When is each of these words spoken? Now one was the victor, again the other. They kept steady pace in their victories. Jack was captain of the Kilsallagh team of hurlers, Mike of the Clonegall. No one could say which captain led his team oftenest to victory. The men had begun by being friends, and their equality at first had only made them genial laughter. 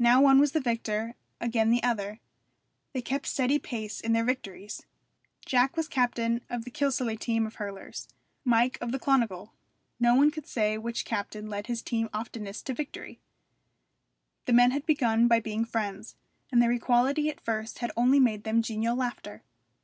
Now 0.00 0.20
one 0.20 0.40
was 0.40 0.50
the 0.50 0.60
victor, 0.60 1.14
again 1.40 1.70
the 1.70 1.84
other. 1.84 2.18
They 2.92 3.00
kept 3.00 3.26
steady 3.28 3.60
pace 3.60 4.00
in 4.00 4.12
their 4.12 4.24
victories. 4.24 4.84
Jack 5.46 5.76
was 5.76 5.86
captain 5.86 6.40
of 6.50 6.64
the 6.64 6.70
Kilsallagh 6.72 7.20
team 7.20 7.46
of 7.46 7.54
hurlers, 7.54 8.08
Mike 8.44 8.76
of 8.80 8.90
the 8.90 8.98
Clonegall. 8.98 9.52
No 10.00 10.16
one 10.16 10.32
could 10.32 10.48
say 10.48 10.76
which 10.78 11.04
captain 11.04 11.46
led 11.48 11.68
his 11.68 11.80
team 11.80 12.08
oftenest 12.12 12.66
to 12.66 12.74
victory. 12.74 13.20
The 14.46 14.52
men 14.52 14.72
had 14.72 14.84
begun 14.84 15.28
by 15.28 15.38
being 15.38 15.64
friends, 15.64 16.16
and 16.50 16.60
their 16.60 16.72
equality 16.72 17.28
at 17.28 17.40
first 17.40 17.78
had 17.78 17.92
only 17.96 18.18
made 18.18 18.42
them 18.42 18.62
genial 18.62 18.96
laughter. 18.96 19.44